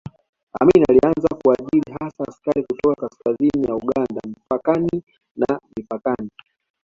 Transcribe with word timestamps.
Amin 0.59 0.83
alianza 0.89 1.27
kuajiri 1.43 1.95
hasa 2.01 2.23
askari 2.27 2.63
kutoka 2.63 3.09
kaskazini 3.09 3.67
ya 3.67 3.75
Uganda 3.75 4.21
mpakani 4.27 5.03
na 5.35 5.59
mipakani 5.77 6.29